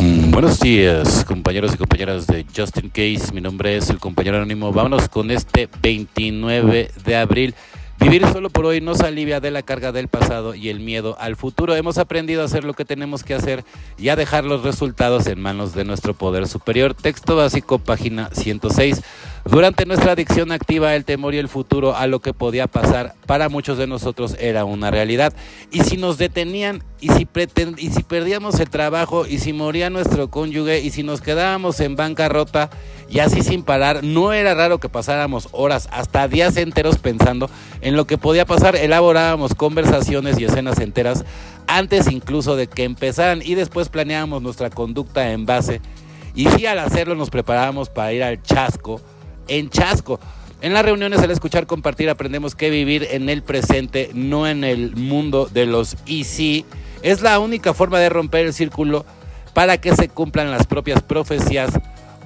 Mm, 0.00 0.30
buenos 0.30 0.58
días, 0.60 1.26
compañeros 1.26 1.74
y 1.74 1.76
compañeras 1.76 2.26
de 2.26 2.46
Justin 2.56 2.88
Case. 2.88 3.34
Mi 3.34 3.42
nombre 3.42 3.76
es 3.76 3.90
el 3.90 3.98
compañero 3.98 4.38
anónimo. 4.38 4.72
Vámonos 4.72 5.10
con 5.10 5.30
este 5.30 5.68
29 5.82 6.90
de 7.04 7.16
abril. 7.16 7.54
Vivir 7.98 8.26
solo 8.32 8.48
por 8.48 8.64
hoy 8.64 8.80
nos 8.80 9.02
alivia 9.02 9.40
de 9.40 9.50
la 9.50 9.60
carga 9.60 9.92
del 9.92 10.08
pasado 10.08 10.54
y 10.54 10.70
el 10.70 10.80
miedo 10.80 11.18
al 11.20 11.36
futuro. 11.36 11.76
Hemos 11.76 11.98
aprendido 11.98 12.40
a 12.40 12.46
hacer 12.46 12.64
lo 12.64 12.72
que 12.72 12.86
tenemos 12.86 13.24
que 13.24 13.34
hacer 13.34 13.62
y 13.98 14.08
a 14.08 14.16
dejar 14.16 14.44
los 14.44 14.62
resultados 14.62 15.26
en 15.26 15.38
manos 15.38 15.74
de 15.74 15.84
nuestro 15.84 16.14
poder 16.14 16.48
superior. 16.48 16.94
Texto 16.94 17.36
básico, 17.36 17.78
página 17.78 18.30
106. 18.32 19.02
Durante 19.44 19.86
nuestra 19.86 20.12
adicción 20.12 20.52
activa, 20.52 20.94
el 20.94 21.06
temor 21.06 21.34
y 21.34 21.38
el 21.38 21.48
futuro 21.48 21.96
a 21.96 22.06
lo 22.06 22.20
que 22.20 22.34
podía 22.34 22.66
pasar 22.66 23.14
para 23.26 23.48
muchos 23.48 23.78
de 23.78 23.86
nosotros 23.86 24.36
era 24.38 24.66
una 24.66 24.90
realidad. 24.90 25.32
Y 25.70 25.80
si 25.80 25.96
nos 25.96 26.18
detenían, 26.18 26.84
y 27.00 27.08
si, 27.08 27.24
perdíamos 27.24 28.60
el 28.60 28.68
trabajo, 28.68 29.26
y 29.26 29.38
si 29.38 29.54
moría 29.54 29.88
nuestro 29.88 30.28
cónyuge, 30.28 30.80
y 30.80 30.90
si 30.90 31.02
nos 31.02 31.22
quedábamos 31.22 31.80
en 31.80 31.96
bancarrota, 31.96 32.68
y 33.08 33.20
así 33.20 33.42
sin 33.42 33.62
parar, 33.62 34.04
no 34.04 34.34
era 34.34 34.54
raro 34.54 34.78
que 34.78 34.90
pasáramos 34.90 35.48
horas, 35.52 35.88
hasta 35.90 36.28
días 36.28 36.58
enteros 36.58 36.98
pensando 36.98 37.50
en 37.80 37.96
lo 37.96 38.06
que 38.06 38.18
podía 38.18 38.44
pasar. 38.44 38.76
Elaborábamos 38.76 39.54
conversaciones 39.54 40.38
y 40.38 40.44
escenas 40.44 40.78
enteras 40.80 41.24
antes 41.66 42.12
incluso 42.12 42.56
de 42.56 42.66
que 42.66 42.84
empezaran 42.84 43.40
y 43.42 43.54
después 43.54 43.88
planeábamos 43.88 44.42
nuestra 44.42 44.68
conducta 44.68 45.32
en 45.32 45.46
base. 45.46 45.80
Y 46.34 46.46
si 46.50 46.66
al 46.66 46.78
hacerlo 46.78 47.14
nos 47.14 47.30
preparábamos 47.30 47.88
para 47.88 48.12
ir 48.12 48.22
al 48.22 48.42
chasco 48.42 49.00
en 49.50 49.68
Chasco. 49.68 50.18
En 50.62 50.72
las 50.72 50.84
reuniones, 50.84 51.20
al 51.20 51.30
escuchar 51.30 51.66
compartir, 51.66 52.08
aprendemos 52.08 52.54
que 52.54 52.70
vivir 52.70 53.08
en 53.10 53.28
el 53.28 53.42
presente, 53.42 54.10
no 54.14 54.46
en 54.46 54.64
el 54.64 54.96
mundo 54.96 55.48
de 55.52 55.66
los 55.66 55.96
y 56.06 56.64
es 57.02 57.22
la 57.22 57.38
única 57.38 57.74
forma 57.74 57.98
de 57.98 58.08
romper 58.08 58.46
el 58.46 58.52
círculo 58.52 59.04
para 59.54 59.78
que 59.78 59.94
se 59.94 60.08
cumplan 60.08 60.50
las 60.50 60.66
propias 60.66 61.02
profecías 61.02 61.70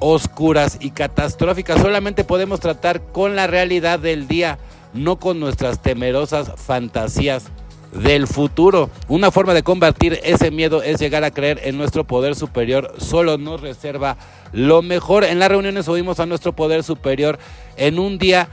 oscuras 0.00 0.78
y 0.80 0.90
catastróficas. 0.90 1.80
Solamente 1.80 2.24
podemos 2.24 2.60
tratar 2.60 3.00
con 3.12 3.36
la 3.36 3.46
realidad 3.46 3.98
del 4.00 4.26
día, 4.26 4.58
no 4.92 5.16
con 5.20 5.38
nuestras 5.38 5.80
temerosas 5.80 6.52
fantasías 6.56 7.50
del 7.94 8.26
futuro. 8.26 8.90
Una 9.08 9.30
forma 9.30 9.54
de 9.54 9.62
combatir 9.62 10.20
ese 10.24 10.50
miedo 10.50 10.82
es 10.82 11.00
llegar 11.00 11.24
a 11.24 11.30
creer 11.30 11.60
en 11.64 11.78
nuestro 11.78 12.04
poder 12.04 12.34
superior. 12.34 12.94
Solo 12.98 13.38
nos 13.38 13.60
reserva 13.60 14.16
lo 14.52 14.82
mejor. 14.82 15.24
En 15.24 15.38
las 15.38 15.48
reuniones 15.48 15.88
oímos 15.88 16.20
a 16.20 16.26
nuestro 16.26 16.52
poder 16.52 16.82
superior 16.82 17.38
en 17.76 17.98
un 17.98 18.18
día. 18.18 18.48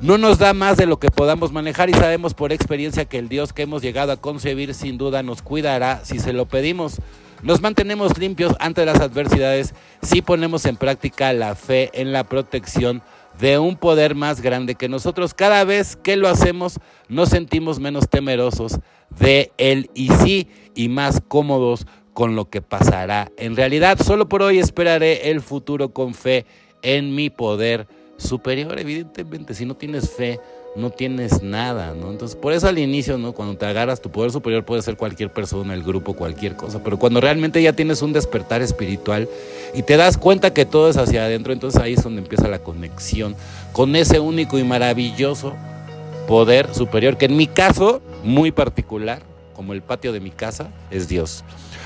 No 0.00 0.18
nos 0.18 0.38
da 0.38 0.52
más 0.52 0.76
de 0.76 0.84
lo 0.84 0.98
que 0.98 1.10
podamos 1.10 1.52
manejar 1.52 1.88
y 1.88 1.94
sabemos 1.94 2.34
por 2.34 2.52
experiencia 2.52 3.06
que 3.06 3.18
el 3.18 3.30
Dios 3.30 3.54
que 3.54 3.62
hemos 3.62 3.80
llegado 3.80 4.12
a 4.12 4.18
concebir 4.18 4.74
sin 4.74 4.98
duda 4.98 5.22
nos 5.22 5.40
cuidará 5.40 6.02
si 6.04 6.18
se 6.18 6.34
lo 6.34 6.44
pedimos. 6.44 7.00
Nos 7.42 7.62
mantenemos 7.62 8.18
limpios 8.18 8.54
ante 8.60 8.84
las 8.84 9.00
adversidades 9.00 9.74
si 10.02 10.20
ponemos 10.20 10.66
en 10.66 10.76
práctica 10.76 11.32
la 11.32 11.54
fe 11.54 11.90
en 11.94 12.12
la 12.12 12.24
protección 12.24 13.02
de 13.40 13.58
un 13.58 13.76
poder 13.76 14.14
más 14.14 14.40
grande 14.40 14.74
que 14.74 14.88
nosotros. 14.88 15.34
Cada 15.34 15.64
vez 15.64 15.96
que 15.96 16.16
lo 16.16 16.28
hacemos, 16.28 16.78
nos 17.08 17.28
sentimos 17.28 17.78
menos 17.80 18.08
temerosos 18.08 18.78
de 19.18 19.52
él 19.58 19.90
y 19.94 20.08
sí, 20.08 20.48
y 20.74 20.88
más 20.88 21.20
cómodos 21.26 21.86
con 22.12 22.34
lo 22.34 22.48
que 22.48 22.62
pasará. 22.62 23.30
En 23.36 23.56
realidad, 23.56 23.98
solo 24.02 24.28
por 24.28 24.42
hoy 24.42 24.58
esperaré 24.58 25.30
el 25.30 25.42
futuro 25.42 25.90
con 25.90 26.14
fe 26.14 26.46
en 26.82 27.14
mi 27.14 27.30
poder 27.30 27.86
superior. 28.16 28.78
Evidentemente, 28.78 29.54
si 29.54 29.64
no 29.64 29.74
tienes 29.74 30.10
fe, 30.10 30.40
no 30.76 30.90
tienes 30.90 31.42
nada, 31.42 31.94
¿no? 31.94 32.10
Entonces, 32.10 32.36
por 32.36 32.52
eso 32.52 32.68
al 32.68 32.78
inicio, 32.78 33.18
¿no? 33.18 33.32
Cuando 33.32 33.56
te 33.56 33.66
agarras 33.66 34.00
tu 34.00 34.10
poder 34.10 34.30
superior 34.30 34.64
puede 34.64 34.82
ser 34.82 34.96
cualquier 34.96 35.32
persona, 35.32 35.74
el 35.74 35.82
grupo, 35.82 36.14
cualquier 36.14 36.54
cosa, 36.54 36.82
pero 36.84 36.98
cuando 36.98 37.20
realmente 37.20 37.62
ya 37.62 37.72
tienes 37.72 38.02
un 38.02 38.12
despertar 38.12 38.62
espiritual 38.62 39.28
y 39.74 39.82
te 39.82 39.96
das 39.96 40.18
cuenta 40.18 40.52
que 40.52 40.66
todo 40.66 40.90
es 40.90 40.96
hacia 40.96 41.24
adentro, 41.24 41.52
entonces 41.52 41.80
ahí 41.80 41.94
es 41.94 42.02
donde 42.02 42.22
empieza 42.22 42.48
la 42.48 42.58
conexión 42.58 43.34
con 43.72 43.96
ese 43.96 44.20
único 44.20 44.58
y 44.58 44.64
maravilloso 44.64 45.54
poder 46.28 46.74
superior, 46.74 47.16
que 47.16 47.26
en 47.26 47.36
mi 47.36 47.46
caso, 47.46 48.02
muy 48.22 48.50
particular, 48.50 49.22
como 49.56 49.72
el 49.72 49.80
patio 49.80 50.12
de 50.12 50.20
mi 50.20 50.30
casa, 50.30 50.68
es 50.90 51.08
Dios. 51.08 51.42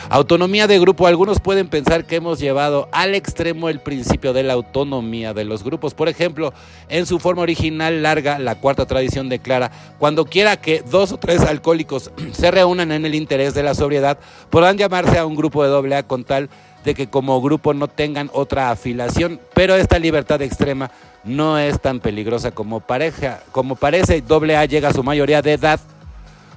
Autonomía 0.08 0.66
de 0.66 0.81
grupo. 0.81 1.06
Algunos 1.06 1.38
pueden 1.38 1.69
pensar 1.69 2.04
que 2.04 2.16
hemos 2.16 2.41
llevado 2.41 2.88
al 2.91 3.14
extremo 3.14 3.69
el 3.69 3.78
principio 3.78 4.32
de 4.32 4.42
la 4.42 4.54
autonomía 4.54 5.34
de 5.34 5.44
los 5.44 5.62
grupos. 5.62 5.94
Por 5.94 6.09
ejemplo, 6.09 6.53
en 6.88 7.06
su 7.06 7.20
forma 7.20 7.42
original 7.42 8.03
larga, 8.03 8.41
la 8.41 8.56
cuarta 8.56 8.86
tradición 8.86 9.28
declara, 9.28 9.70
cuando 9.98 10.25
quiera 10.25 10.56
que 10.56 10.82
dos 10.82 11.12
o 11.12 11.19
tres 11.19 11.42
alcohólicos 11.42 12.10
se 12.32 12.50
reúnan 12.50 12.91
en 12.91 13.06
el 13.06 13.14
interés 13.14 13.54
de 13.54 13.62
la 13.62 13.75
sobriedad, 13.75 14.19
podrán 14.50 14.76
llamarse 14.76 15.16
a 15.16 15.25
un 15.25 15.36
grupo 15.36 15.62
de 15.62 15.70
doble 15.70 15.94
A 15.94 16.03
con 16.03 16.25
tal 16.25 16.50
de 16.84 16.94
que 16.94 17.09
como 17.09 17.41
grupo 17.41 17.72
no 17.72 17.86
tengan 17.86 18.30
otra 18.32 18.70
afilación, 18.70 19.38
pero 19.54 19.76
esta 19.76 19.98
libertad 19.98 20.42
extrema 20.42 20.91
no 21.22 21.59
es 21.59 21.80
tan 21.80 22.00
peligrosa 22.00 22.50
como 22.50 22.80
pareja, 22.80 23.42
como 23.53 23.76
parece. 23.76 24.22
Doble 24.22 24.56
A 24.56 24.64
llega 24.64 24.88
a 24.88 24.94
su 24.94 25.04
mayoría 25.04 25.42
de 25.42 25.53
edad 25.53 25.78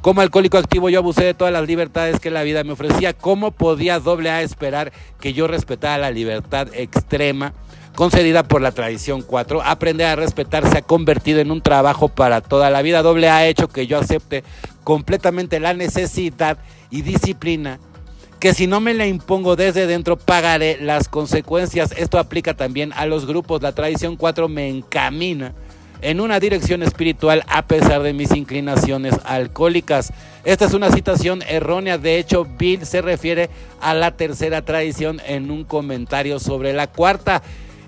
como 0.04 0.20
alcohólico 0.20 0.58
activo 0.58 0.90
yo 0.90 1.00
abusé 1.00 1.24
de 1.24 1.34
todas 1.34 1.54
las 1.54 1.66
libertades 1.66 2.20
que 2.20 2.30
la 2.30 2.44
vida 2.44 2.66
me 2.66 2.74
ofrecía. 2.74 3.14
¿Cómo 3.14 3.52
podía 3.52 4.02
doble 4.02 4.30
A 4.30 4.42
esperar 4.42 4.92
que 5.22 5.32
yo 5.32 5.48
respetara 5.48 5.98
la 5.98 6.12
libertad 6.12 6.68
extrema 6.74 7.54
concedida 7.96 8.44
por 8.44 8.62
la 8.62 8.74
tradición 8.74 9.22
4? 9.22 9.62
Aprender 9.64 10.08
a 10.08 10.18
respetar 10.18 10.70
se 10.70 10.80
ha 10.80 10.82
convertido 10.82 11.40
en 11.40 11.52
un 11.52 11.62
trabajo 11.62 12.10
para 12.10 12.42
toda 12.42 12.70
la 12.70 12.82
vida. 12.82 13.02
Doble 13.02 13.30
A 13.30 13.38
ha 13.38 13.48
hecho 13.48 13.70
que 13.70 13.88
yo 13.88 13.98
acepte 13.98 14.44
completamente 14.84 15.62
la 15.62 15.74
necesidad 15.74 16.58
y 16.92 17.02
disciplina 17.02 17.80
que 18.42 18.54
si 18.54 18.68
no 18.68 18.82
me 18.82 18.94
la 18.94 19.08
impongo 19.08 19.56
desde 19.56 19.88
dentro 19.88 20.18
pagaré 20.18 20.80
las 20.82 21.08
consecuencias. 21.08 21.94
Esto 21.96 22.20
aplica 22.20 22.56
también 22.56 22.92
a 22.92 23.06
los 23.06 23.26
grupos. 23.26 23.62
La 23.62 23.72
tradición 23.72 24.18
4 24.18 24.50
me 24.50 24.68
encamina 24.68 25.54
en 26.04 26.20
una 26.20 26.40
dirección 26.40 26.84
espiritual 26.84 27.44
a 27.48 27.66
pesar 27.66 28.04
de 28.04 28.14
mis 28.14 28.32
inclinaciones 28.36 29.16
alcohólicas. 29.24 30.14
Esta 30.44 30.66
es 30.66 30.74
una 30.74 30.92
citación 30.92 31.42
errónea, 31.48 31.98
de 31.98 32.20
hecho 32.20 32.46
Bill 32.46 32.86
se 32.86 33.02
refiere 33.02 33.50
a 33.82 33.94
la 33.94 34.12
tercera 34.12 34.62
tradición 34.64 35.22
en 35.26 35.50
un 35.50 35.64
comentario 35.64 36.40
sobre 36.40 36.74
la 36.74 36.88
cuarta. 36.88 37.42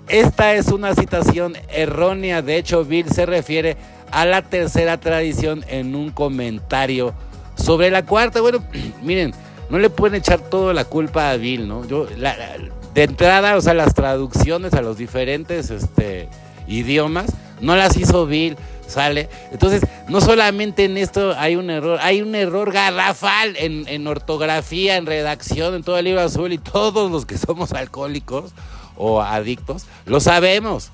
Esta 0.08 0.54
es 0.54 0.68
una 0.68 0.94
citación 0.94 1.56
errónea, 1.68 2.42
de 2.42 2.56
hecho 2.56 2.84
Bill 2.84 3.08
se 3.10 3.26
refiere 3.26 3.76
a 4.10 4.24
la 4.24 4.42
tercera 4.42 4.98
tradición 4.98 5.64
en 5.68 5.94
un 5.94 6.10
comentario 6.10 7.12
sobre 7.54 7.90
la 7.90 8.04
cuarta. 8.04 8.40
Bueno, 8.40 8.64
miren, 9.02 9.34
no 9.68 9.78
le 9.78 9.90
pueden 9.90 10.20
echar 10.20 10.40
toda 10.40 10.72
la 10.72 10.84
culpa 10.84 11.30
a 11.30 11.36
Bill, 11.36 11.68
¿no? 11.68 11.86
Yo, 11.86 12.06
de 12.06 13.02
entrada, 13.02 13.56
o 13.56 13.60
sea, 13.60 13.74
las 13.74 13.94
traducciones 13.94 14.72
a 14.74 14.80
los 14.80 14.96
diferentes 14.96 15.70
este, 15.70 16.28
idiomas, 16.66 17.26
no 17.60 17.76
las 17.76 17.96
hizo 17.96 18.26
Bill, 18.26 18.56
¿sale? 18.86 19.28
Entonces, 19.52 19.82
no 20.08 20.20
solamente 20.20 20.84
en 20.84 20.96
esto 20.96 21.34
hay 21.36 21.56
un 21.56 21.70
error, 21.70 21.98
hay 22.02 22.22
un 22.22 22.34
error 22.34 22.72
garrafal 22.72 23.56
en, 23.56 24.06
ortografía, 24.06 24.96
en 24.96 25.06
redacción, 25.06 25.74
en 25.74 25.82
todo 25.82 25.98
el 25.98 26.04
libro 26.04 26.20
azul 26.20 26.52
y 26.52 26.58
todos 26.58 27.10
los 27.10 27.26
que 27.26 27.38
somos 27.38 27.72
alcohólicos 27.72 28.52
o 28.96 29.20
adictos, 29.20 29.86
lo 30.06 30.20
sabemos, 30.20 30.90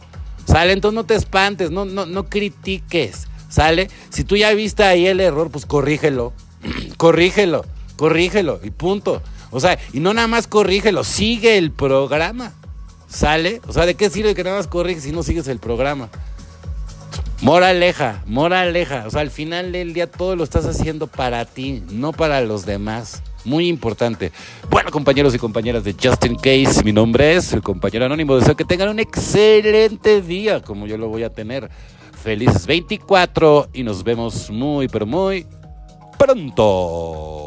¿sale? 0.47 0.73
Entonces 0.73 0.95
no 0.95 1.05
te 1.05 1.15
espantes, 1.15 1.71
no, 1.71 1.85
no, 1.85 2.07
no 2.07 2.29
critiques, 2.29 3.29
¿sale? 3.49 3.89
Si 4.11 4.25
tú 4.25 4.37
ya 4.37 4.53
viste 4.55 4.83
ahí 4.83 5.07
el 5.07 5.21
error, 5.21 5.51
pues 5.51 5.67
corrígelo, 5.67 6.33
corrígelo, 6.97 7.65
corrígelo 7.97 8.61
y 8.63 8.71
punto. 8.71 9.23
O 9.51 9.61
sea, 9.61 9.79
y 9.93 10.01
no 10.01 10.15
nada 10.15 10.29
más 10.29 10.47
corrígelo, 10.47 11.05
sigue 11.05 11.59
el 11.59 11.71
programa. 11.71 12.53
¿Sale? 13.09 13.61
O 13.69 13.75
sea, 13.75 13.85
¿de 13.85 13.95
qué 13.95 14.09
sirve 14.09 14.35
que 14.35 14.43
nada 14.43 14.57
más 14.57 14.67
corriges 14.67 15.03
si 15.03 15.13
no 15.13 15.23
sigues 15.23 15.47
el 15.47 15.59
programa? 15.59 16.09
Moraleja, 17.43 18.23
moraleja. 18.25 19.05
O 19.09 19.11
sea, 19.11 19.21
al 19.21 19.31
final 19.31 19.73
del 19.73 19.95
día 19.95 20.07
todo 20.07 20.37
lo 20.37 20.45
estás 20.45 20.65
haciendo 20.65 21.09
para 21.09 21.45
ti, 21.45 21.83
no 21.91 22.13
para 22.13 22.41
los 22.41 22.65
demás. 22.65 23.21
Muy 23.45 23.67
importante. 23.67 24.31
Bueno, 24.71 24.93
compañeros 24.93 25.35
y 25.35 25.39
compañeras 25.39 25.83
de 25.83 25.93
Justin 26.01 26.37
Case, 26.37 26.85
mi 26.85 26.93
nombre 26.93 27.35
es 27.35 27.53
el 27.53 27.61
compañero 27.61 28.05
anónimo. 28.05 28.37
Deseo 28.37 28.55
que 28.55 28.65
tengan 28.65 28.91
un 28.91 29.01
excelente 29.01 30.23
día, 30.23 30.63
como 30.63 30.87
yo 30.87 30.97
lo 30.97 31.09
voy 31.09 31.25
a 31.25 31.31
tener. 31.31 31.69
Felices 32.23 32.65
24 32.65 33.71
y 33.73 33.83
nos 33.83 34.05
vemos 34.05 34.49
muy, 34.49 34.87
pero 34.87 35.05
muy 35.05 35.45
pronto. 36.17 37.42